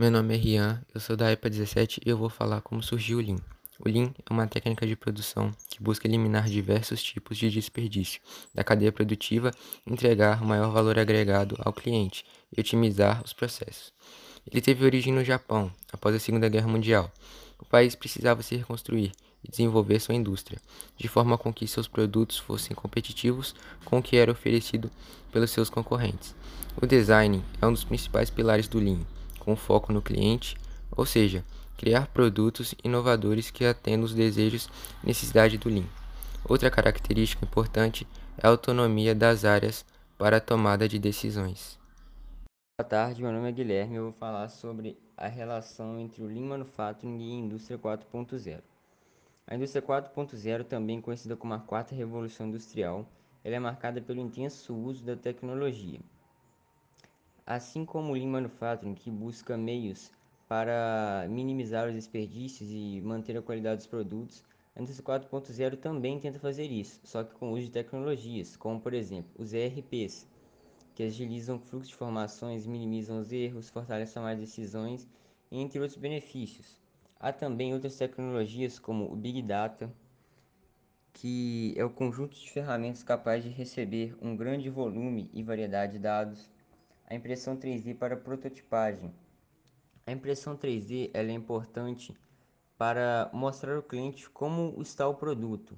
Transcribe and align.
Meu 0.00 0.10
nome 0.10 0.32
é 0.32 0.36
Rian, 0.38 0.82
eu 0.94 0.98
sou 0.98 1.14
da 1.14 1.30
EPA 1.30 1.50
17 1.50 2.00
e 2.06 2.08
eu 2.08 2.16
vou 2.16 2.30
falar 2.30 2.62
como 2.62 2.82
surgiu 2.82 3.18
o 3.18 3.20
Lean. 3.20 3.36
O 3.78 3.86
Lean 3.86 4.14
é 4.24 4.32
uma 4.32 4.46
técnica 4.46 4.86
de 4.86 4.96
produção 4.96 5.52
que 5.68 5.82
busca 5.82 6.08
eliminar 6.08 6.48
diversos 6.48 7.02
tipos 7.02 7.36
de 7.36 7.50
desperdício 7.50 8.18
da 8.54 8.64
cadeia 8.64 8.90
produtiva, 8.90 9.50
entregar 9.86 10.42
maior 10.42 10.70
valor 10.70 10.98
agregado 10.98 11.54
ao 11.58 11.70
cliente 11.70 12.24
e 12.50 12.58
otimizar 12.58 13.22
os 13.22 13.34
processos. 13.34 13.92
Ele 14.50 14.62
teve 14.62 14.86
origem 14.86 15.12
no 15.12 15.22
Japão, 15.22 15.70
após 15.92 16.16
a 16.16 16.18
Segunda 16.18 16.48
Guerra 16.48 16.68
Mundial. 16.68 17.12
O 17.58 17.66
país 17.66 17.94
precisava 17.94 18.42
se 18.42 18.56
reconstruir 18.56 19.12
e 19.44 19.50
desenvolver 19.50 20.00
sua 20.00 20.14
indústria, 20.14 20.58
de 20.96 21.08
forma 21.08 21.36
com 21.36 21.52
que 21.52 21.66
seus 21.66 21.86
produtos 21.86 22.38
fossem 22.38 22.74
competitivos 22.74 23.54
com 23.84 23.98
o 23.98 24.02
que 24.02 24.16
era 24.16 24.32
oferecido 24.32 24.90
pelos 25.30 25.50
seus 25.50 25.68
concorrentes. 25.68 26.34
O 26.80 26.86
design 26.86 27.44
é 27.60 27.66
um 27.66 27.72
dos 27.74 27.84
principais 27.84 28.30
pilares 28.30 28.66
do 28.66 28.78
Lean 28.78 29.04
com 29.40 29.56
foco 29.56 29.92
no 29.92 30.00
cliente, 30.00 30.56
ou 30.96 31.04
seja, 31.04 31.44
criar 31.76 32.06
produtos 32.08 32.74
inovadores 32.84 33.50
que 33.50 33.64
atendam 33.64 34.04
os 34.04 34.14
desejos 34.14 34.68
e 35.02 35.06
necessidades 35.06 35.58
do 35.58 35.68
Lean. 35.68 35.86
Outra 36.48 36.70
característica 36.70 37.44
importante 37.44 38.06
é 38.38 38.46
a 38.46 38.50
autonomia 38.50 39.14
das 39.14 39.44
áreas 39.44 39.84
para 40.16 40.36
a 40.36 40.40
tomada 40.40 40.88
de 40.88 40.98
decisões. 40.98 41.78
Boa 42.78 42.88
tarde, 42.88 43.22
meu 43.22 43.32
nome 43.32 43.48
é 43.48 43.52
Guilherme 43.52 43.94
e 43.94 43.96
eu 43.96 44.04
vou 44.04 44.12
falar 44.12 44.48
sobre 44.48 44.98
a 45.16 45.26
relação 45.26 45.98
entre 45.98 46.22
o 46.22 46.26
Lean 46.26 46.46
Manufacturing 46.46 47.18
e 47.18 47.32
a 47.32 47.34
indústria 47.34 47.78
4.0. 47.78 48.60
A 49.46 49.54
indústria 49.54 49.82
4.0, 49.82 50.64
também 50.64 51.00
conhecida 51.00 51.36
como 51.36 51.52
a 51.54 51.58
quarta 51.58 51.94
revolução 51.94 52.46
industrial, 52.46 53.06
ela 53.42 53.56
é 53.56 53.58
marcada 53.58 54.00
pelo 54.00 54.20
intenso 54.20 54.74
uso 54.74 55.04
da 55.04 55.16
tecnologia, 55.16 56.00
Assim 57.50 57.84
como 57.84 58.12
o 58.12 58.14
Lean 58.14 58.28
Manufacturing, 58.28 58.94
que 58.94 59.10
busca 59.10 59.56
meios 59.56 60.12
para 60.46 61.26
minimizar 61.28 61.88
os 61.88 61.94
desperdícios 61.94 62.70
e 62.70 63.00
manter 63.00 63.36
a 63.36 63.42
qualidade 63.42 63.78
dos 63.78 63.88
produtos, 63.88 64.44
a 64.76 64.80
indústria 64.80 65.18
4.0 65.18 65.76
também 65.78 66.20
tenta 66.20 66.38
fazer 66.38 66.70
isso, 66.70 67.00
só 67.02 67.24
que 67.24 67.34
com 67.34 67.50
o 67.50 67.54
uso 67.54 67.64
de 67.64 67.72
tecnologias, 67.72 68.54
como 68.54 68.80
por 68.80 68.94
exemplo 68.94 69.32
os 69.36 69.52
ERPs, 69.52 70.28
que 70.94 71.02
agilizam 71.02 71.56
o 71.56 71.58
fluxo 71.58 71.88
de 71.88 71.96
informações, 71.96 72.68
minimizam 72.68 73.18
os 73.18 73.32
erros, 73.32 73.68
fortalecem 73.68 74.22
mais 74.22 74.38
decisões, 74.38 75.08
entre 75.50 75.80
outros 75.80 75.98
benefícios. 75.98 76.80
Há 77.18 77.32
também 77.32 77.74
outras 77.74 77.96
tecnologias 77.96 78.78
como 78.78 79.12
o 79.12 79.16
Big 79.16 79.42
Data, 79.42 79.92
que 81.12 81.74
é 81.76 81.84
o 81.84 81.90
conjunto 81.90 82.38
de 82.38 82.48
ferramentas 82.48 83.02
capaz 83.02 83.42
de 83.42 83.50
receber 83.50 84.16
um 84.22 84.36
grande 84.36 84.70
volume 84.70 85.28
e 85.34 85.42
variedade 85.42 85.94
de 85.94 85.98
dados 85.98 86.48
a 87.10 87.14
impressão 87.16 87.56
3D 87.56 87.96
para 87.98 88.16
prototipagem. 88.16 89.12
A 90.06 90.12
impressão 90.12 90.56
3D 90.56 91.10
é 91.12 91.28
importante 91.32 92.16
para 92.78 93.28
mostrar 93.32 93.74
ao 93.74 93.82
cliente 93.82 94.30
como 94.30 94.80
está 94.80 95.08
o 95.08 95.16
produto. 95.16 95.76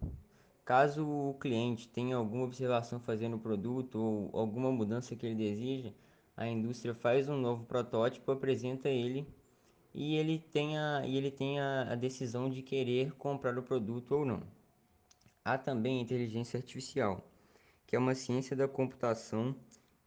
Caso 0.63 1.09
o 1.09 1.35
cliente 1.41 1.89
tenha 1.89 2.17
alguma 2.17 2.45
observação 2.45 3.01
fazendo 3.01 3.37
o 3.37 3.41
produto 3.41 3.99
ou 3.99 4.31
alguma 4.39 4.71
mudança 4.71 5.17
que 5.17 5.25
ele 5.25 5.35
deseja, 5.35 5.91
a 6.37 6.47
indústria 6.47 6.95
faz 6.95 7.31
um 7.31 7.41
novo 7.41 7.65
protótipo, 7.65 8.31
apresenta 8.31 8.91
ele 8.91 9.27
e 9.95 10.17
ele 10.17 10.39
tenha, 10.39 11.03
e 11.07 11.17
ele 11.17 11.31
tenha 11.31 11.91
a 11.91 11.95
decisão 11.95 12.51
de 12.51 12.61
querer 12.63 13.13
comprar 13.13 13.59
o 13.59 13.63
produto 13.63 14.13
ou 14.13 14.27
não. 14.27 14.43
Há 15.43 15.57
também 15.57 15.99
a 15.99 16.03
inteligência 16.03 16.59
artificial, 16.59 17.27
que 17.87 17.97
é 17.97 17.99
uma 17.99 18.15
ciência 18.15 18.55
da 18.55 18.69
computação 18.69 19.57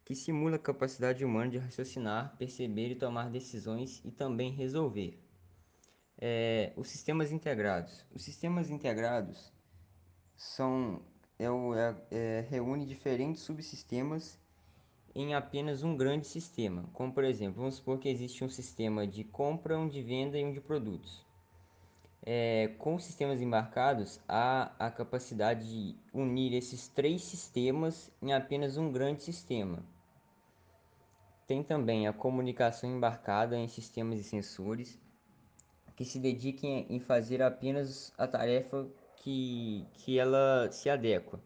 que 0.06 0.14
simula 0.14 0.58
a 0.58 0.60
capacidade 0.60 1.26
humana 1.26 1.50
de 1.50 1.58
raciocinar, 1.58 2.36
perceber 2.38 2.92
e 2.92 2.96
tomar 2.96 3.28
decisões 3.32 4.02
e 4.06 4.12
também 4.12 4.52
resolver. 4.52 5.20
É, 6.18 6.72
os 6.78 6.88
sistemas 6.88 7.32
integrados. 7.32 8.06
Os 8.14 8.24
sistemas 8.24 8.70
integrados 8.70 9.52
são 10.38 11.02
é, 11.40 11.46
é, 11.46 11.96
é, 12.12 12.48
reúne 12.48 12.86
diferentes 12.86 13.42
subsistemas 13.42 14.40
em 15.16 15.34
apenas 15.34 15.82
um 15.82 15.98
grande 15.98 16.28
sistema. 16.28 16.88
Como 16.94 17.12
por 17.12 17.24
exemplo, 17.24 17.62
vamos 17.62 17.76
supor 17.76 17.98
que 17.98 18.08
existe 18.08 18.44
um 18.44 18.50
sistema 18.50 19.08
de 19.08 19.24
compra, 19.24 19.78
um 19.78 19.90
de 19.90 20.04
venda 20.04 20.38
e 20.38 20.46
um 20.46 20.54
de 20.54 20.62
produtos. 20.62 21.26
É, 22.22 22.76
com 22.78 23.00
sistemas 23.00 23.42
embarcados, 23.42 24.20
há 24.28 24.72
a 24.78 24.92
capacidade 24.92 25.68
de 25.68 25.96
unir 26.14 26.54
esses 26.54 26.88
três 26.88 27.24
sistemas 27.24 28.12
em 28.22 28.34
apenas 28.34 28.78
um 28.78 28.92
grande 28.92 29.24
sistema. 29.24 29.84
Tem 31.48 31.64
também 31.64 32.08
a 32.08 32.14
comunicação 32.14 32.90
embarcada 32.90 33.56
em 33.58 33.68
sistemas 33.68 34.20
e 34.20 34.24
sensores 34.24 35.00
que 35.96 36.04
se 36.04 36.20
dediquem 36.20 36.86
em 36.90 37.00
fazer 37.00 37.42
apenas 37.42 38.12
a 38.18 38.28
tarefa 38.28 38.88
que, 39.18 39.86
que 39.94 40.20
ela 40.20 40.70
se 40.72 40.90
adequa. 40.90 41.40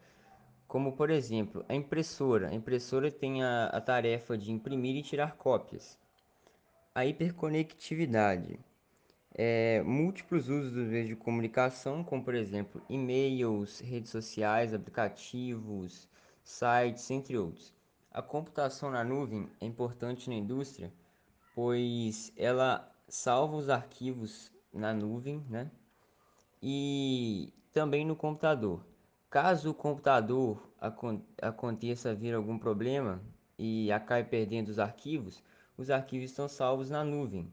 Como, 0.67 0.93
por 0.93 1.09
exemplo, 1.09 1.65
a 1.67 1.75
impressora. 1.75 2.49
A 2.49 2.53
impressora 2.53 3.11
tem 3.11 3.43
a, 3.43 3.65
a 3.67 3.81
tarefa 3.81 4.37
de 4.37 4.51
imprimir 4.51 4.95
e 4.95 5.03
tirar 5.03 5.35
cópias. 5.35 5.97
A 6.95 7.05
hiperconectividade. 7.05 8.59
É, 9.35 9.81
múltiplos 9.83 10.49
usos 10.49 10.71
dos 10.71 10.87
meios 10.87 11.07
de 11.07 11.15
comunicação, 11.15 12.03
como, 12.03 12.23
por 12.23 12.35
exemplo, 12.35 12.81
e-mails, 12.89 13.79
redes 13.79 14.11
sociais, 14.11 14.73
aplicativos, 14.73 16.09
sites, 16.43 17.09
entre 17.11 17.37
outros. 17.37 17.73
A 18.19 18.21
computação 18.21 18.91
na 18.91 19.01
nuvem 19.01 19.49
é 19.61 19.65
importante 19.65 20.29
na 20.29 20.35
indústria, 20.35 20.91
pois 21.55 22.33
ela 22.35 22.93
salva 23.07 23.55
os 23.55 23.69
arquivos 23.69 24.51
na 24.73 24.93
nuvem, 24.93 25.41
né? 25.49 25.71
E 26.61 27.53
também 27.71 28.05
no 28.05 28.17
computador. 28.17 28.85
Caso 29.29 29.69
o 29.69 29.73
computador 29.73 30.69
aconteça 31.41 32.13
vir 32.13 32.35
algum 32.35 32.59
problema 32.59 33.21
e 33.57 33.89
acabe 33.89 34.27
perdendo 34.27 34.67
os 34.67 34.79
arquivos, 34.79 35.41
os 35.77 35.89
arquivos 35.89 36.29
estão 36.29 36.49
salvos 36.49 36.89
na 36.89 37.05
nuvem. 37.05 37.49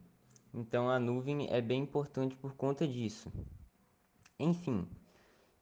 Então 0.53 0.91
a 0.91 0.99
nuvem 0.99 1.47
é 1.49 1.61
bem 1.61 1.83
importante 1.83 2.35
por 2.35 2.57
conta 2.57 2.89
disso. 2.89 3.33
Enfim, 4.37 4.85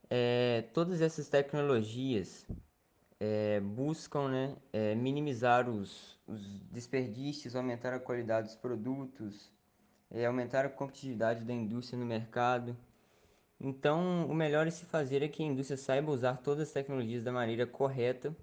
é, 0.08 0.62
todas 0.72 1.02
essas 1.02 1.28
tecnologias 1.28 2.46
é, 3.20 3.60
buscam 3.60 4.28
né, 4.28 4.56
é, 4.72 4.94
minimizar 4.94 5.68
os, 5.68 6.18
os, 6.26 6.40
desperdícios, 6.70 7.54
aumentar 7.54 7.94
a 7.94 8.00
qualidade 8.00 8.48
dos 8.48 8.56
produtos, 8.56 9.50
é, 10.10 10.26
aumentar 10.26 10.64
a 10.64 10.68
competitividade 10.68 11.44
da 11.44 11.52
indústria 11.52 11.98
no 11.98 12.06
mercado. 12.06 12.76
Então, 13.60 14.26
o 14.26 14.34
melhor 14.34 14.66
a 14.66 14.70
se 14.70 14.84
fazer 14.84 15.22
é 15.22 15.28
que 15.28 15.42
a 15.42 15.46
indústria 15.46 15.76
saiba 15.76 16.10
usar 16.10 16.38
todas 16.38 16.68
as 16.68 16.72
tecnologias 16.72 17.22
da 17.22 17.32
maneira 17.32 17.66
correta 17.66 18.34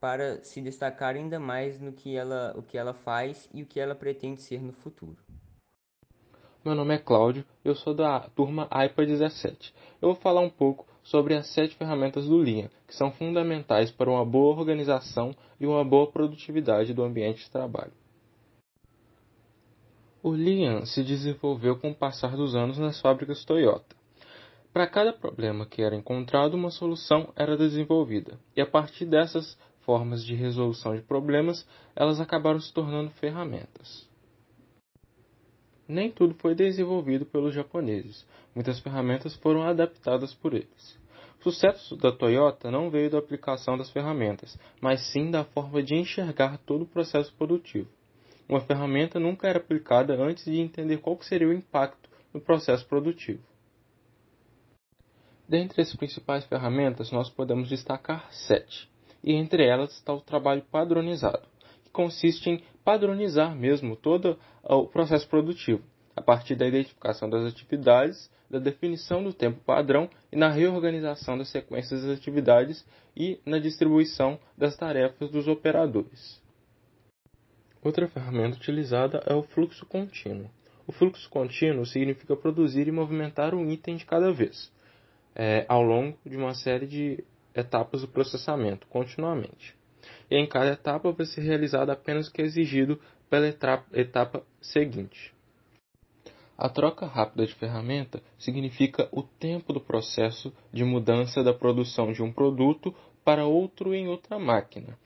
para 0.00 0.42
se 0.42 0.60
destacar 0.60 1.14
ainda 1.16 1.38
mais 1.38 1.80
no 1.80 1.92
que 1.92 2.16
ela, 2.16 2.54
o 2.56 2.62
que 2.62 2.78
ela 2.78 2.94
faz 2.94 3.48
e 3.52 3.62
o 3.62 3.66
que 3.66 3.80
ela 3.80 3.94
pretende 3.94 4.40
ser 4.40 4.62
no 4.62 4.72
futuro. 4.72 5.16
Meu 6.64 6.74
nome 6.74 6.94
é 6.94 6.98
Cláudio, 6.98 7.44
eu 7.64 7.74
sou 7.74 7.94
da 7.94 8.20
turma 8.30 8.66
AIPA 8.70 9.06
17. 9.06 9.74
Eu 10.02 10.08
vou 10.08 10.16
falar 10.16 10.40
um 10.40 10.50
pouco 10.50 10.86
sobre 11.10 11.34
as 11.34 11.46
sete 11.48 11.74
ferramentas 11.74 12.26
do 12.26 12.36
Lean, 12.36 12.68
que 12.86 12.94
são 12.94 13.10
fundamentais 13.10 13.90
para 13.90 14.10
uma 14.10 14.24
boa 14.24 14.54
organização 14.56 15.34
e 15.58 15.66
uma 15.66 15.84
boa 15.84 16.10
produtividade 16.10 16.92
do 16.92 17.02
ambiente 17.02 17.44
de 17.44 17.50
trabalho. 17.50 17.92
O 20.22 20.30
Lean 20.30 20.84
se 20.84 21.02
desenvolveu 21.02 21.78
com 21.78 21.90
o 21.90 21.94
passar 21.94 22.36
dos 22.36 22.54
anos 22.54 22.78
nas 22.78 23.00
fábricas 23.00 23.44
Toyota. 23.44 23.96
Para 24.72 24.86
cada 24.86 25.12
problema 25.12 25.64
que 25.64 25.82
era 25.82 25.96
encontrado, 25.96 26.54
uma 26.54 26.70
solução 26.70 27.32
era 27.34 27.56
desenvolvida, 27.56 28.38
e 28.54 28.60
a 28.60 28.66
partir 28.66 29.06
dessas 29.06 29.56
formas 29.80 30.22
de 30.22 30.34
resolução 30.34 30.94
de 30.94 31.02
problemas, 31.02 31.66
elas 31.96 32.20
acabaram 32.20 32.60
se 32.60 32.72
tornando 32.74 33.10
ferramentas. 33.12 34.07
Nem 35.88 36.10
tudo 36.10 36.34
foi 36.34 36.54
desenvolvido 36.54 37.24
pelos 37.24 37.54
japoneses. 37.54 38.26
Muitas 38.54 38.78
ferramentas 38.78 39.34
foram 39.36 39.62
adaptadas 39.62 40.34
por 40.34 40.52
eles. 40.52 40.98
O 41.40 41.44
sucesso 41.44 41.96
da 41.96 42.12
Toyota 42.12 42.70
não 42.70 42.90
veio 42.90 43.08
da 43.08 43.18
aplicação 43.18 43.78
das 43.78 43.90
ferramentas, 43.90 44.58
mas 44.82 45.00
sim 45.10 45.30
da 45.30 45.44
forma 45.44 45.82
de 45.82 45.94
enxergar 45.94 46.58
todo 46.58 46.82
o 46.82 46.86
processo 46.86 47.32
produtivo. 47.34 47.88
Uma 48.46 48.60
ferramenta 48.60 49.18
nunca 49.18 49.48
era 49.48 49.58
aplicada 49.58 50.14
antes 50.14 50.44
de 50.44 50.60
entender 50.60 50.98
qual 50.98 51.18
seria 51.22 51.48
o 51.48 51.52
impacto 51.52 52.10
no 52.34 52.40
processo 52.40 52.86
produtivo. 52.86 53.42
Dentre 55.48 55.80
as 55.80 55.94
principais 55.96 56.44
ferramentas, 56.44 57.10
nós 57.10 57.30
podemos 57.30 57.70
destacar 57.70 58.30
sete, 58.30 58.90
e 59.24 59.32
entre 59.32 59.66
elas 59.66 59.92
está 59.92 60.12
o 60.12 60.20
trabalho 60.20 60.62
padronizado 60.70 61.48
consiste 61.98 62.48
em 62.48 62.62
padronizar 62.88 63.54
mesmo 63.54 63.94
todo 63.94 64.38
o 64.62 64.86
processo 64.86 65.28
produtivo, 65.28 65.82
a 66.16 66.22
partir 66.22 66.54
da 66.54 66.66
identificação 66.66 67.28
das 67.28 67.44
atividades, 67.44 68.30
da 68.48 68.58
definição 68.58 69.22
do 69.22 69.30
tempo 69.30 69.60
padrão 69.60 70.08
e 70.32 70.36
na 70.36 70.48
reorganização 70.48 71.36
das 71.36 71.50
sequências 71.50 72.00
das 72.00 72.18
atividades 72.18 72.86
e 73.14 73.38
na 73.44 73.58
distribuição 73.58 74.40
das 74.56 74.74
tarefas 74.74 75.30
dos 75.30 75.46
operadores. 75.48 76.42
Outra 77.84 78.08
ferramenta 78.08 78.56
utilizada 78.56 79.22
é 79.26 79.34
o 79.34 79.42
fluxo 79.42 79.84
contínuo. 79.84 80.50
O 80.86 80.90
fluxo 80.90 81.28
contínuo 81.28 81.84
significa 81.84 82.34
produzir 82.34 82.88
e 82.88 82.90
movimentar 82.90 83.54
um 83.54 83.70
item 83.70 83.96
de 83.96 84.06
cada 84.06 84.32
vez, 84.32 84.72
é, 85.34 85.66
ao 85.68 85.82
longo 85.82 86.16
de 86.24 86.38
uma 86.38 86.54
série 86.54 86.86
de 86.86 87.22
etapas 87.54 88.00
do 88.00 88.08
processamento, 88.08 88.86
continuamente. 88.86 89.77
E 90.30 90.36
em 90.36 90.46
cada 90.46 90.72
etapa 90.72 91.12
vai 91.12 91.26
ser 91.26 91.42
realizado 91.42 91.90
apenas 91.90 92.28
o 92.28 92.32
que 92.32 92.42
é 92.42 92.44
exigido 92.44 93.00
pela 93.28 93.46
etapa 93.46 94.42
seguinte. 94.60 95.32
A 96.56 96.68
troca 96.68 97.06
rápida 97.06 97.46
de 97.46 97.54
ferramenta 97.54 98.20
significa 98.36 99.08
o 99.12 99.22
tempo 99.22 99.72
do 99.72 99.80
processo 99.80 100.52
de 100.72 100.84
mudança 100.84 101.42
da 101.44 101.54
produção 101.54 102.12
de 102.12 102.20
um 102.20 102.32
produto 102.32 102.92
para 103.24 103.46
outro 103.46 103.94
em 103.94 104.08
outra 104.08 104.38
máquina, 104.40 104.98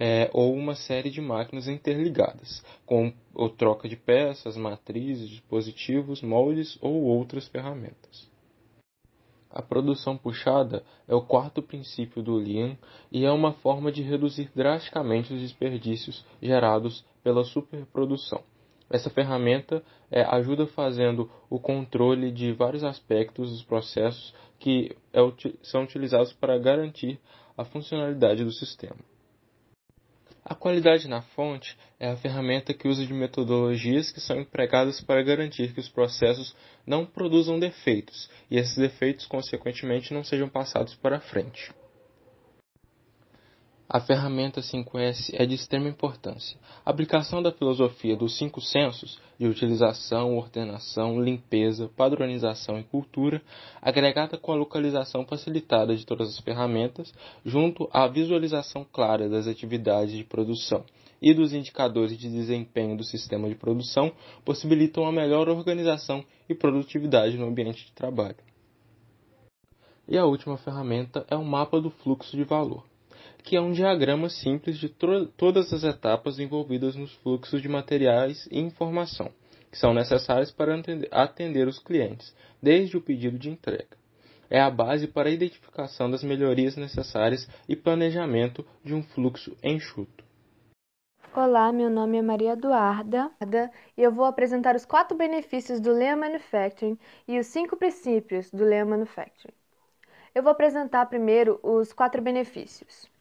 é, 0.00 0.30
ou 0.32 0.54
uma 0.54 0.74
série 0.74 1.10
de 1.10 1.20
máquinas 1.20 1.68
interligadas, 1.68 2.64
com 2.86 3.12
a 3.36 3.48
troca 3.50 3.86
de 3.86 3.96
peças, 3.96 4.56
matrizes, 4.56 5.28
dispositivos, 5.28 6.22
moldes 6.22 6.78
ou 6.80 7.02
outras 7.02 7.46
ferramentas. 7.48 8.33
A 9.54 9.62
produção 9.62 10.16
puxada 10.16 10.82
é 11.06 11.14
o 11.14 11.22
quarto 11.22 11.62
princípio 11.62 12.20
do 12.20 12.34
Lean 12.34 12.76
e 13.12 13.24
é 13.24 13.30
uma 13.30 13.52
forma 13.52 13.92
de 13.92 14.02
reduzir 14.02 14.50
drasticamente 14.52 15.32
os 15.32 15.40
desperdícios 15.40 16.26
gerados 16.42 17.06
pela 17.22 17.44
superprodução. 17.44 18.42
Essa 18.90 19.08
ferramenta 19.08 19.80
é, 20.10 20.22
ajuda 20.22 20.66
fazendo 20.66 21.30
o 21.48 21.60
controle 21.60 22.32
de 22.32 22.50
vários 22.52 22.82
aspectos 22.82 23.50
dos 23.50 23.62
processos 23.62 24.34
que 24.58 24.96
é, 25.12 25.20
são 25.62 25.84
utilizados 25.84 26.32
para 26.32 26.58
garantir 26.58 27.20
a 27.56 27.64
funcionalidade 27.64 28.42
do 28.42 28.50
sistema. 28.50 28.98
A 30.46 30.54
qualidade 30.54 31.08
na 31.08 31.22
fonte 31.22 31.74
é 31.98 32.08
a 32.10 32.16
ferramenta 32.16 32.74
que 32.74 32.86
usa 32.86 33.06
de 33.06 33.14
metodologias 33.14 34.10
que 34.10 34.20
são 34.20 34.38
empregadas 34.38 35.00
para 35.00 35.22
garantir 35.22 35.72
que 35.72 35.80
os 35.80 35.88
processos 35.88 36.54
não 36.86 37.06
produzam 37.06 37.58
defeitos 37.58 38.28
e 38.50 38.58
esses 38.58 38.76
defeitos, 38.76 39.24
consequentemente, 39.24 40.12
não 40.12 40.22
sejam 40.22 40.48
passados 40.48 40.94
para 40.96 41.18
frente. 41.18 41.72
A 43.86 44.00
ferramenta 44.00 44.62
5S 44.62 45.34
é 45.34 45.44
de 45.44 45.54
extrema 45.54 45.90
importância. 45.90 46.58
A 46.86 46.90
aplicação 46.90 47.42
da 47.42 47.52
filosofia 47.52 48.16
dos 48.16 48.38
cinco 48.38 48.58
sensos 48.58 49.20
de 49.38 49.46
utilização, 49.46 50.38
ordenação, 50.38 51.20
limpeza, 51.22 51.90
padronização 51.94 52.78
e 52.78 52.84
cultura, 52.84 53.42
agregada 53.82 54.38
com 54.38 54.52
a 54.52 54.56
localização 54.56 55.26
facilitada 55.26 55.94
de 55.94 56.06
todas 56.06 56.30
as 56.30 56.38
ferramentas, 56.38 57.12
junto 57.44 57.86
à 57.92 58.08
visualização 58.08 58.86
clara 58.90 59.28
das 59.28 59.46
atividades 59.46 60.16
de 60.16 60.24
produção 60.24 60.82
e 61.20 61.34
dos 61.34 61.52
indicadores 61.52 62.16
de 62.16 62.30
desempenho 62.30 62.96
do 62.96 63.04
sistema 63.04 63.50
de 63.50 63.54
produção, 63.54 64.10
possibilitam 64.46 65.06
a 65.06 65.12
melhor 65.12 65.46
organização 65.50 66.24
e 66.48 66.54
produtividade 66.54 67.36
no 67.36 67.46
ambiente 67.46 67.84
de 67.84 67.92
trabalho. 67.92 68.36
E 70.08 70.16
a 70.16 70.24
última 70.24 70.56
ferramenta 70.56 71.26
é 71.28 71.36
o 71.36 71.44
mapa 71.44 71.78
do 71.80 71.90
fluxo 71.90 72.34
de 72.34 72.44
valor 72.44 72.93
que 73.44 73.56
é 73.56 73.60
um 73.60 73.72
diagrama 73.72 74.30
simples 74.30 74.78
de 74.78 74.88
todas 74.88 75.70
as 75.70 75.84
etapas 75.84 76.38
envolvidas 76.38 76.96
nos 76.96 77.12
fluxos 77.16 77.60
de 77.60 77.68
materiais 77.68 78.48
e 78.50 78.58
informação, 78.58 79.30
que 79.70 79.76
são 79.76 79.92
necessários 79.92 80.50
para 80.50 80.74
atender 81.10 81.68
os 81.68 81.78
clientes, 81.78 82.34
desde 82.62 82.96
o 82.96 83.02
pedido 83.02 83.38
de 83.38 83.50
entrega. 83.50 83.98
É 84.48 84.58
a 84.58 84.70
base 84.70 85.06
para 85.06 85.28
a 85.28 85.32
identificação 85.32 86.10
das 86.10 86.24
melhorias 86.24 86.74
necessárias 86.76 87.46
e 87.68 87.76
planejamento 87.76 88.64
de 88.82 88.94
um 88.94 89.02
fluxo 89.02 89.54
enxuto. 89.62 90.24
Olá, 91.34 91.70
meu 91.70 91.90
nome 91.90 92.16
é 92.16 92.22
Maria 92.22 92.52
Eduarda 92.52 93.30
e 93.94 94.00
eu 94.00 94.10
vou 94.10 94.24
apresentar 94.24 94.74
os 94.74 94.86
quatro 94.86 95.18
benefícios 95.18 95.80
do 95.80 95.92
Lean 95.92 96.16
Manufacturing 96.16 96.98
e 97.28 97.38
os 97.38 97.48
cinco 97.48 97.76
princípios 97.76 98.50
do 98.50 98.64
Lean 98.64 98.86
Manufacturing. 98.86 99.54
Eu 100.34 100.42
vou 100.42 100.52
apresentar 100.52 101.04
primeiro 101.06 101.60
os 101.62 101.92
quatro 101.92 102.22
benefícios. 102.22 103.12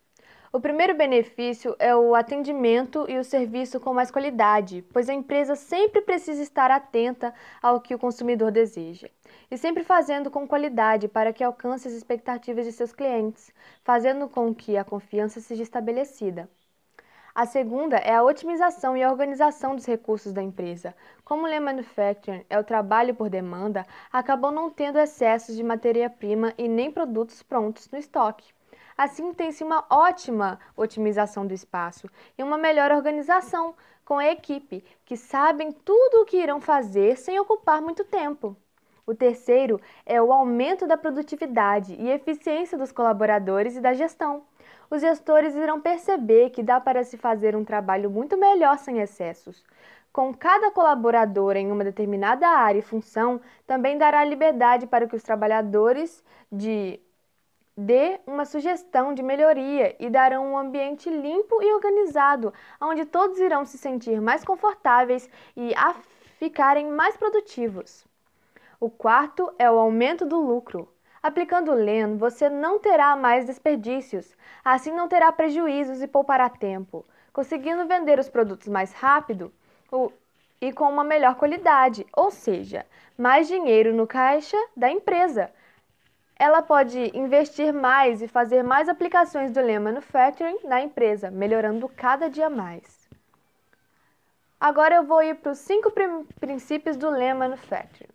O 0.55 0.61
primeiro 0.61 0.93
benefício 0.93 1.75
é 1.79 1.95
o 1.95 2.13
atendimento 2.13 3.09
e 3.09 3.17
o 3.17 3.23
serviço 3.23 3.79
com 3.79 3.91
mais 3.91 4.11
qualidade, 4.11 4.85
pois 4.93 5.09
a 5.09 5.13
empresa 5.13 5.55
sempre 5.55 5.99
precisa 5.99 6.43
estar 6.43 6.69
atenta 6.69 7.33
ao 7.59 7.81
que 7.81 7.95
o 7.95 7.97
consumidor 7.97 8.51
deseja 8.51 9.09
e 9.49 9.57
sempre 9.57 9.83
fazendo 9.83 10.29
com 10.29 10.47
qualidade 10.47 11.07
para 11.07 11.33
que 11.33 11.43
alcance 11.43 11.87
as 11.87 11.95
expectativas 11.95 12.65
de 12.65 12.71
seus 12.71 12.93
clientes, 12.93 13.51
fazendo 13.83 14.29
com 14.29 14.53
que 14.53 14.77
a 14.77 14.83
confiança 14.83 15.41
seja 15.41 15.63
estabelecida. 15.63 16.47
A 17.33 17.47
segunda 17.47 17.97
é 17.97 18.13
a 18.13 18.21
otimização 18.21 18.95
e 18.95 19.01
a 19.01 19.09
organização 19.09 19.75
dos 19.75 19.87
recursos 19.87 20.31
da 20.31 20.43
empresa. 20.43 20.95
Como 21.25 21.47
o 21.47 21.49
Lean 21.49 21.61
Manufacturing 21.61 22.45
é 22.47 22.59
o 22.59 22.63
trabalho 22.63 23.15
por 23.15 23.27
demanda, 23.27 23.87
acabou 24.11 24.51
não 24.51 24.69
tendo 24.69 24.99
excessos 24.99 25.55
de 25.55 25.63
matéria-prima 25.63 26.53
e 26.59 26.67
nem 26.67 26.91
produtos 26.91 27.41
prontos 27.41 27.89
no 27.89 27.97
estoque. 27.97 28.53
Assim, 28.97 29.33
tem-se 29.33 29.63
uma 29.63 29.85
ótima 29.89 30.59
otimização 30.75 31.45
do 31.45 31.53
espaço 31.53 32.09
e 32.37 32.43
uma 32.43 32.57
melhor 32.57 32.91
organização 32.91 33.75
com 34.05 34.17
a 34.17 34.27
equipe, 34.27 34.83
que 35.05 35.15
sabem 35.15 35.71
tudo 35.71 36.21
o 36.21 36.25
que 36.25 36.37
irão 36.37 36.59
fazer 36.59 37.17
sem 37.17 37.39
ocupar 37.39 37.81
muito 37.81 38.03
tempo. 38.03 38.55
O 39.05 39.13
terceiro 39.13 39.81
é 40.05 40.21
o 40.21 40.31
aumento 40.31 40.87
da 40.87 40.95
produtividade 40.95 41.93
e 41.95 42.09
eficiência 42.09 42.77
dos 42.77 42.91
colaboradores 42.91 43.75
e 43.75 43.81
da 43.81 43.93
gestão. 43.93 44.43
Os 44.89 45.01
gestores 45.01 45.55
irão 45.55 45.81
perceber 45.81 46.51
que 46.51 46.63
dá 46.63 46.79
para 46.79 47.03
se 47.03 47.17
fazer 47.17 47.55
um 47.55 47.65
trabalho 47.65 48.09
muito 48.09 48.37
melhor 48.37 48.77
sem 48.77 48.99
excessos. 48.99 49.63
Com 50.11 50.33
cada 50.33 50.71
colaborador 50.71 51.57
em 51.57 51.71
uma 51.71 51.83
determinada 51.83 52.47
área 52.47 52.79
e 52.79 52.83
função, 52.83 53.41
também 53.65 53.97
dará 53.97 54.23
liberdade 54.23 54.85
para 54.85 55.07
que 55.07 55.15
os 55.15 55.23
trabalhadores 55.23 56.23
de 56.51 57.01
Dê 57.75 58.19
uma 58.27 58.45
sugestão 58.45 59.15
de 59.15 59.23
melhoria 59.23 59.95
e 59.99 60.07
darão 60.07 60.51
um 60.51 60.57
ambiente 60.57 61.09
limpo 61.09 61.59
e 61.59 61.73
organizado, 61.73 62.53
onde 62.79 63.03
todos 63.03 63.39
irão 63.39 63.65
se 63.65 63.79
sentir 63.79 64.21
mais 64.21 64.43
confortáveis 64.43 65.27
e 65.57 65.73
ficarem 66.37 66.87
mais 66.91 67.17
produtivos. 67.17 68.05
O 68.79 68.91
quarto 68.91 69.51
é 69.57 69.71
o 69.71 69.79
aumento 69.79 70.23
do 70.23 70.39
lucro. 70.39 70.87
Aplicando 71.23 71.71
o 71.71 71.75
Lean, 71.75 72.15
você 72.15 72.47
não 72.47 72.77
terá 72.77 73.15
mais 73.15 73.45
desperdícios, 73.45 74.35
assim 74.63 74.91
não 74.91 75.07
terá 75.07 75.31
prejuízos 75.31 76.03
e 76.03 76.07
poupará 76.07 76.49
tempo, 76.49 77.03
conseguindo 77.31 77.87
vender 77.87 78.19
os 78.19 78.29
produtos 78.29 78.67
mais 78.67 78.93
rápido 78.93 79.51
e 80.61 80.71
com 80.71 80.87
uma 80.91 81.03
melhor 81.03 81.35
qualidade, 81.35 82.05
ou 82.15 82.29
seja, 82.29 82.85
mais 83.17 83.47
dinheiro 83.47 83.95
no 83.95 84.05
caixa 84.05 84.57
da 84.77 84.91
empresa 84.91 85.49
ela 86.43 86.61
pode 86.61 87.09
investir 87.17 87.71
mais 87.71 88.21
e 88.21 88.27
fazer 88.27 88.63
mais 88.63 88.89
aplicações 88.89 89.49
do 89.49 89.61
Lean 89.61 89.79
Manufacturing 89.79 90.57
na 90.65 90.81
empresa, 90.81 91.31
melhorando 91.31 91.87
cada 91.87 92.29
dia 92.29 92.49
mais. 92.49 93.07
Agora 94.59 94.95
eu 94.95 95.05
vou 95.05 95.23
ir 95.23 95.35
para 95.35 95.53
os 95.53 95.59
cinco 95.59 95.89
princípios 96.41 96.97
do 96.97 97.09
Lean 97.09 97.35
Manufacturing, 97.35 98.11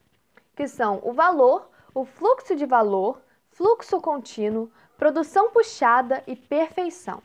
que 0.54 0.68
são 0.68 1.00
o 1.02 1.14
valor, 1.14 1.70
o 1.94 2.04
fluxo 2.04 2.54
de 2.54 2.66
valor, 2.66 3.18
fluxo 3.50 3.98
contínuo, 3.98 4.70
produção 4.98 5.48
puxada 5.48 6.22
e 6.26 6.36
perfeição. 6.36 7.22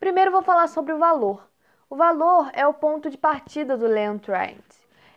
Primeiro 0.00 0.32
vou 0.32 0.42
falar 0.42 0.66
sobre 0.66 0.92
o 0.92 0.98
valor. 0.98 1.48
O 1.88 1.94
valor 1.94 2.50
é 2.52 2.66
o 2.66 2.74
ponto 2.74 3.08
de 3.08 3.16
partida 3.16 3.76
do 3.76 3.86
Lean 3.86 4.18
Trend. 4.18 4.64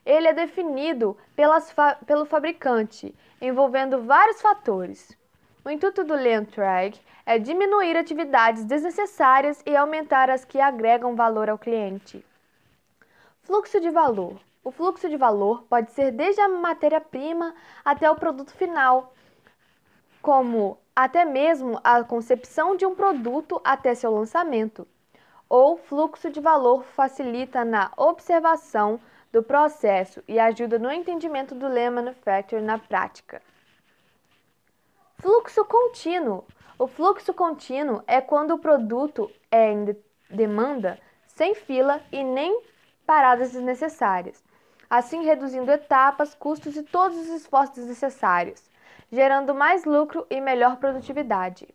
Ele 0.05 0.27
é 0.27 0.33
definido 0.33 1.17
pelas, 1.35 1.75
pelo 2.05 2.25
fabricante 2.25 3.15
envolvendo 3.41 4.03
vários 4.03 4.41
fatores. 4.41 5.17
O 5.63 5.69
intuito 5.69 6.03
do 6.03 6.13
Lean 6.13 6.45
Trag 6.45 6.99
é 7.25 7.37
diminuir 7.37 7.95
atividades 7.95 8.63
desnecessárias 8.65 9.61
e 9.65 9.75
aumentar 9.75 10.29
as 10.29 10.43
que 10.43 10.59
agregam 10.59 11.15
valor 11.15 11.49
ao 11.49 11.57
cliente. 11.57 12.25
Fluxo 13.43 13.79
de 13.79 13.89
valor. 13.89 14.39
O 14.63 14.71
fluxo 14.71 15.09
de 15.09 15.17
valor 15.17 15.63
pode 15.69 15.91
ser 15.91 16.11
desde 16.11 16.41
a 16.41 16.49
matéria-prima 16.49 17.53
até 17.83 18.09
o 18.09 18.15
produto 18.15 18.51
final, 18.51 19.13
como 20.21 20.77
até 20.95 21.23
mesmo 21.23 21.79
a 21.83 22.03
concepção 22.03 22.75
de 22.75 22.85
um 22.85 22.93
produto 22.93 23.61
até 23.63 23.95
seu 23.95 24.11
lançamento. 24.11 24.87
Ou 25.47 25.77
fluxo 25.77 26.29
de 26.29 26.39
valor 26.39 26.83
facilita 26.83 27.65
na 27.65 27.91
observação 27.95 28.99
do 29.31 29.43
processo 29.43 30.23
e 30.27 30.39
ajuda 30.39 30.79
no 30.79 30.91
entendimento 30.91 31.53
do 31.53 31.67
Lean 31.67 31.91
Manufacturing 31.91 32.63
na 32.63 32.77
prática. 32.77 33.41
Fluxo 35.19 35.65
contínuo. 35.65 36.45
O 36.77 36.87
fluxo 36.87 37.33
contínuo 37.33 38.01
é 38.07 38.21
quando 38.21 38.51
o 38.51 38.59
produto 38.59 39.29
é 39.51 39.71
em 39.71 39.95
demanda, 40.29 40.99
sem 41.27 41.53
fila 41.53 42.01
e 42.11 42.23
nem 42.23 42.61
paradas 43.05 43.51
desnecessárias, 43.51 44.43
assim 44.89 45.23
reduzindo 45.23 45.71
etapas, 45.71 46.33
custos 46.35 46.77
e 46.77 46.83
todos 46.83 47.17
os 47.17 47.27
esforços 47.27 47.75
desnecessários, 47.75 48.69
gerando 49.11 49.53
mais 49.53 49.83
lucro 49.83 50.25
e 50.29 50.39
melhor 50.39 50.77
produtividade. 50.77 51.67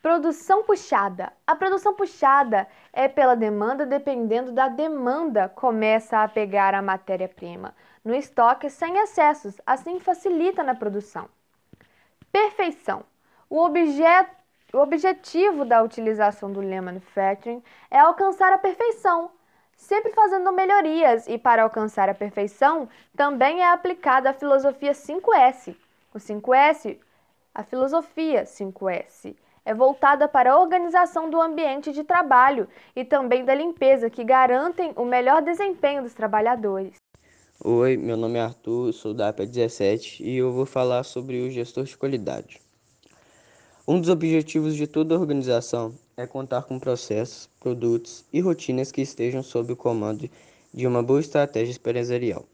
Produção 0.00 0.62
puxada. 0.62 1.32
A 1.44 1.56
produção 1.56 1.92
puxada 1.92 2.68
é 2.92 3.08
pela 3.08 3.34
demanda, 3.34 3.84
dependendo 3.84 4.52
da 4.52 4.68
demanda, 4.68 5.48
começa 5.48 6.22
a 6.22 6.28
pegar 6.28 6.72
a 6.72 6.80
matéria-prima 6.80 7.74
no 8.04 8.14
estoque 8.14 8.70
sem 8.70 8.96
excessos, 8.98 9.60
assim 9.66 9.98
facilita 9.98 10.62
na 10.62 10.74
produção. 10.74 11.28
Perfeição. 12.30 13.04
O, 13.50 13.66
o 13.66 14.78
objetivo 14.78 15.64
da 15.64 15.82
utilização 15.82 16.52
do 16.52 16.60
Lean 16.60 16.82
Manufacturing 16.82 17.62
é 17.90 17.98
alcançar 17.98 18.52
a 18.52 18.58
perfeição, 18.58 19.32
sempre 19.76 20.12
fazendo 20.12 20.52
melhorias, 20.52 21.26
e 21.26 21.36
para 21.36 21.64
alcançar 21.64 22.08
a 22.08 22.14
perfeição 22.14 22.88
também 23.16 23.62
é 23.62 23.72
aplicada 23.72 24.30
a 24.30 24.34
filosofia 24.34 24.92
5S. 24.92 25.74
O 26.14 26.18
5S, 26.18 26.98
a 27.52 27.64
filosofia 27.64 28.44
5S 28.44 29.34
é 29.68 29.74
voltada 29.74 30.26
para 30.26 30.52
a 30.52 30.58
organização 30.58 31.28
do 31.28 31.38
ambiente 31.38 31.92
de 31.92 32.02
trabalho 32.02 32.66
e 32.96 33.04
também 33.04 33.44
da 33.44 33.54
limpeza, 33.54 34.08
que 34.08 34.24
garantem 34.24 34.94
o 34.96 35.04
melhor 35.04 35.42
desempenho 35.42 36.02
dos 36.02 36.14
trabalhadores. 36.14 36.94
Oi, 37.62 37.98
meu 37.98 38.16
nome 38.16 38.38
é 38.38 38.40
Arthur, 38.40 38.94
sou 38.94 39.12
da 39.12 39.28
APA 39.28 39.44
17 39.44 40.24
e 40.24 40.38
eu 40.38 40.50
vou 40.52 40.64
falar 40.64 41.02
sobre 41.02 41.42
o 41.42 41.50
gestor 41.50 41.84
de 41.84 41.98
qualidade. 41.98 42.62
Um 43.86 44.00
dos 44.00 44.08
objetivos 44.08 44.74
de 44.74 44.86
toda 44.86 45.18
organização 45.18 45.92
é 46.16 46.26
contar 46.26 46.62
com 46.62 46.78
processos, 46.78 47.50
produtos 47.60 48.24
e 48.32 48.40
rotinas 48.40 48.90
que 48.90 49.02
estejam 49.02 49.42
sob 49.42 49.70
o 49.70 49.76
comando 49.76 50.30
de 50.72 50.86
uma 50.86 51.02
boa 51.02 51.20
estratégia 51.20 51.74
empresarial. 51.74 52.46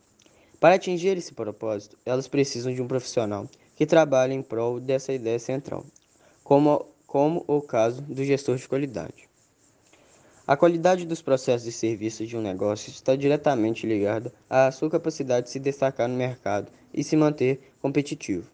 Para 0.59 0.75
atingir 0.75 1.16
esse 1.16 1.33
propósito, 1.33 1.97
elas 2.04 2.26
precisam 2.26 2.75
de 2.75 2.83
um 2.83 2.88
profissional 2.88 3.47
que 3.76 3.87
trabalhe 3.87 4.35
em 4.35 4.42
prol 4.42 4.80
dessa 4.80 5.12
ideia 5.12 5.38
central, 5.38 5.87
como 6.42 6.92
como 7.14 7.44
o 7.47 7.62
caso 7.62 8.02
do 8.02 8.25
gestor 8.25 8.56
de 8.56 8.66
qualidade. 8.66 9.28
A 10.44 10.56
qualidade 10.56 11.06
dos 11.06 11.23
processos 11.23 11.68
e 11.68 11.71
serviços 11.71 12.28
de 12.28 12.37
um 12.37 12.42
negócio 12.42 12.90
está 12.90 13.14
diretamente 13.14 13.87
ligada 13.87 14.35
à 14.50 14.68
sua 14.73 14.90
capacidade 14.90 15.47
de 15.47 15.52
se 15.52 15.61
destacar 15.61 16.09
no 16.09 16.16
mercado 16.16 16.73
e 16.92 17.04
se 17.04 17.14
manter 17.14 17.71
competitivo. 17.80 18.50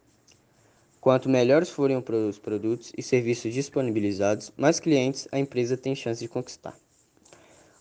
Quanto 1.01 1.27
melhores 1.27 1.71
forem 1.71 1.97
os 1.97 2.39
produtos 2.39 2.93
e 2.99 3.03
serviços 3.03 3.55
disponibilizados, 3.55 4.53
mais 4.59 4.79
clientes 4.79 5.27
a 5.33 5.39
empresa 5.39 5.75
tem 5.75 5.95
chance 5.95 6.21
de 6.21 6.29
conquistar. 6.29 6.77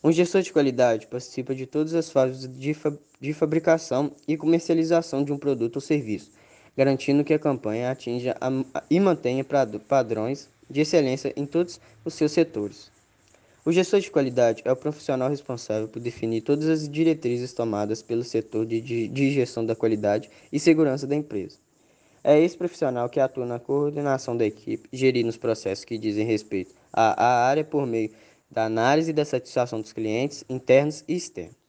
Um 0.02 0.14
gestor 0.14 0.42
de 0.44 0.54
qualidade 0.54 1.08
participa 1.08 1.54
de 1.54 1.66
todas 1.66 1.94
as 1.94 2.10
fases 2.10 2.48
de, 2.58 2.74
fa 2.74 2.98
de 3.20 3.34
fabricação 3.34 4.16
e 4.26 4.38
comercialização 4.38 5.26
de 5.26 5.34
um 5.34 5.38
produto 5.38 5.76
ou 5.76 5.82
serviço, 5.82 6.32
garantindo 6.80 7.26
que 7.26 7.34
a 7.34 7.40
campanha 7.40 7.92
atinja 7.92 8.38
a, 8.40 8.50
e 8.90 9.02
mantenha 9.02 9.46
padrões 9.86 10.50
de 10.70 10.80
excelência 10.80 11.34
em 11.36 11.46
todos 11.46 11.78
os 12.06 12.14
seus 12.14 12.32
setores. 12.32 12.90
O 13.66 13.72
gestor 13.74 14.00
de 14.00 14.10
qualidade 14.10 14.62
é 14.64 14.72
o 14.72 14.78
profissional 14.78 15.30
responsável 15.30 15.90
por 15.90 16.00
definir 16.00 16.40
todas 16.40 16.70
as 16.70 16.88
diretrizes 16.88 17.52
tomadas 17.52 18.02
pelo 18.02 18.24
setor 18.24 18.66
de, 18.66 18.80
de, 18.80 19.10
de 19.10 19.30
gestão 19.30 19.66
da 19.66 19.76
qualidade 19.76 20.30
e 20.54 20.58
segurança 20.58 21.06
da 21.06 21.18
empresa. 21.18 21.58
É 22.24 22.40
esse 22.40 22.58
profissional 22.58 23.10
que 23.10 23.20
atua 23.20 23.46
na 23.46 23.60
coordenação 23.60 24.38
da 24.38 24.46
equipe, 24.46 24.88
gerindo 24.94 25.28
os 25.28 25.36
processos 25.36 25.84
que 25.84 25.98
dizem 25.98 26.26
respeito 26.26 26.74
à, 26.94 27.22
à 27.22 27.46
área 27.46 27.66
por 27.66 27.86
meio 27.86 28.10
da 28.50 28.64
análise 28.64 29.12
da 29.12 29.26
satisfação 29.26 29.82
dos 29.82 29.92
clientes 29.92 30.46
internos 30.48 31.04
e 31.10 31.16
externos. 31.18 31.60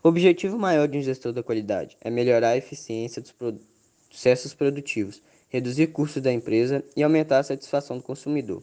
O 0.00 0.08
objetivo 0.08 0.56
maior 0.56 0.86
de 0.86 0.96
um 0.96 1.02
gestor 1.02 1.32
da 1.32 1.42
qualidade 1.42 1.96
é 2.00 2.08
melhorar 2.08 2.50
a 2.50 2.56
eficiência 2.56 3.20
dos 3.20 3.32
processos 4.10 4.52
produtivos, 4.52 5.22
reduzir 5.48 5.86
custos 5.86 6.20
da 6.20 6.32
empresa 6.32 6.84
e 6.94 7.02
aumentar 7.02 7.38
a 7.38 7.44
satisfação 7.44 7.96
do 7.96 8.02
consumidor. 8.02 8.62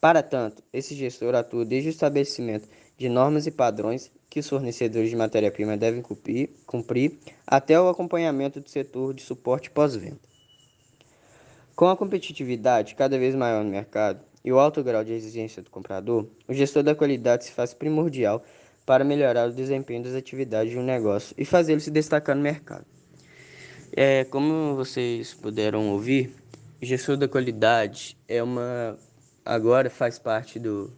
Para 0.00 0.22
tanto, 0.22 0.62
esse 0.72 0.94
gestor 0.94 1.34
atua 1.34 1.64
desde 1.64 1.88
o 1.88 1.90
estabelecimento 1.90 2.68
de 2.96 3.08
normas 3.08 3.46
e 3.46 3.50
padrões 3.50 4.10
que 4.30 4.40
os 4.40 4.48
fornecedores 4.48 5.10
de 5.10 5.16
matéria-prima 5.16 5.76
devem 5.76 6.02
cumprir, 6.02 6.50
cumprir, 6.66 7.18
até 7.46 7.80
o 7.80 7.88
acompanhamento 7.88 8.60
do 8.60 8.68
setor 8.68 9.14
de 9.14 9.22
suporte 9.22 9.70
pós-venda. 9.70 10.20
Com 11.74 11.88
a 11.88 11.96
competitividade 11.96 12.94
cada 12.94 13.18
vez 13.18 13.34
maior 13.34 13.64
no 13.64 13.70
mercado 13.70 14.20
e 14.44 14.52
o 14.52 14.58
alto 14.58 14.82
grau 14.82 15.02
de 15.02 15.12
exigência 15.12 15.62
do 15.62 15.70
comprador, 15.70 16.26
o 16.46 16.54
gestor 16.54 16.82
da 16.82 16.94
qualidade 16.94 17.44
se 17.44 17.52
faz 17.52 17.74
primordial 17.74 18.44
para 18.86 19.04
melhorar 19.04 19.48
o 19.48 19.52
desempenho 19.52 20.04
das 20.04 20.14
atividades 20.14 20.70
de 20.72 20.78
um 20.78 20.82
negócio 20.82 21.34
e 21.36 21.44
fazê-lo 21.44 21.80
se 21.80 21.90
destacar 21.90 22.36
no 22.36 22.42
mercado. 22.42 22.95
É, 23.98 24.24
como 24.24 24.76
vocês 24.76 25.32
puderam 25.32 25.88
ouvir, 25.88 26.30
gestor 26.82 27.16
da 27.16 27.26
qualidade 27.26 28.14
é 28.28 28.42
uma 28.42 28.98
agora 29.42 29.88
faz 29.88 30.18
parte 30.18 30.58
do 30.58 30.92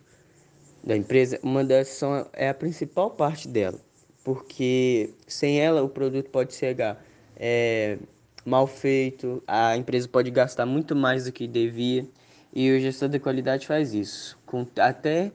da 0.82 0.96
empresa, 0.96 1.38
uma 1.40 1.62
das 1.62 1.86
são, 1.86 2.26
é 2.32 2.48
a 2.48 2.54
principal 2.54 3.12
parte 3.12 3.46
dela, 3.46 3.78
porque 4.24 5.14
sem 5.28 5.60
ela 5.60 5.80
o 5.80 5.88
produto 5.88 6.28
pode 6.30 6.54
chegar 6.54 7.00
é, 7.36 7.98
mal 8.44 8.66
feito, 8.66 9.40
a 9.46 9.76
empresa 9.76 10.08
pode 10.08 10.32
gastar 10.32 10.66
muito 10.66 10.96
mais 10.96 11.26
do 11.26 11.30
que 11.30 11.46
devia. 11.46 12.04
E 12.52 12.68
o 12.72 12.80
gestor 12.80 13.08
da 13.08 13.20
qualidade 13.20 13.64
faz 13.64 13.94
isso, 13.94 14.36
com, 14.44 14.66
até 14.76 15.30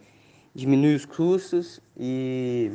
diminui 0.53 0.95
os 0.95 1.05
custos 1.05 1.79
e 1.97 2.73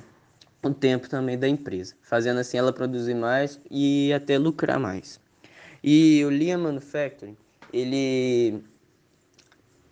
o 0.63 0.71
tempo 0.71 1.09
também 1.09 1.39
da 1.39 1.49
empresa, 1.49 1.95
fazendo 2.03 2.41
assim 2.41 2.59
ela 2.59 2.73
produzir 2.73 3.15
mais 3.15 3.61
e 3.71 4.13
até 4.13 4.39
lucrar 4.39 4.79
mais. 4.79 5.21
E 5.83 6.25
o 6.25 6.29
Lean 6.29 6.59
Manufacturing, 6.59 7.37
ele 7.73 8.63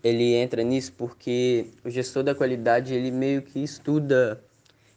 ele 0.02 0.34
entra 0.34 0.62
nisso 0.62 0.92
porque 0.96 1.66
o 1.84 1.90
gestor 1.90 2.22
da 2.22 2.34
qualidade 2.34 2.94
ele 2.94 3.10
meio 3.10 3.42
que 3.42 3.62
estuda 3.62 4.40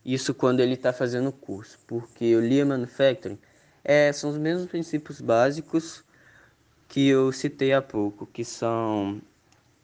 isso 0.05 0.33
quando 0.33 0.59
ele 0.59 0.73
está 0.73 0.93
fazendo 0.93 1.29
o 1.29 1.31
curso, 1.31 1.79
porque 1.88 2.35
o 2.35 2.39
Lean 2.39 2.65
Manufacturing 2.65 3.38
é, 3.83 4.11
são 4.11 4.29
os 4.29 4.38
mesmos 4.38 4.67
princípios 4.67 5.19
básicos 5.19 6.03
que 6.88 7.07
eu 7.07 7.31
citei 7.31 7.73
há 7.73 7.81
pouco, 7.81 8.25
que 8.25 8.43
são 8.43 9.21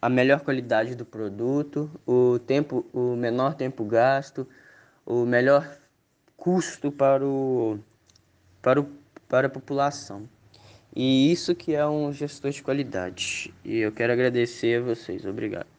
a 0.02 0.10
melhor 0.10 0.42
qualidade 0.42 0.96
do 0.96 1.06
produto, 1.06 1.90
o 2.06 2.40
tempo, 2.40 2.86
o 2.94 3.16
menor 3.16 3.56
tempo 3.56 3.84
gasto, 3.84 4.48
o 5.06 5.26
melhor 5.26 5.78
custo 6.36 6.92
para, 6.92 7.26
o, 7.26 7.80
para, 8.62 8.82
o, 8.82 8.90
para 9.30 9.48
a 9.48 9.50
população. 9.50 10.28
E 10.96 11.32
isso 11.32 11.54
que 11.54 11.76
é 11.76 11.86
um 11.86 12.12
gestor 12.12 12.52
de 12.52 12.64
qualidade. 12.64 13.54
E 13.64 13.78
eu 13.78 13.92
quero 13.92 14.14
agradecer 14.14 14.82
a 14.82 14.84
vocês. 14.84 15.26
Obrigado. 15.26 15.75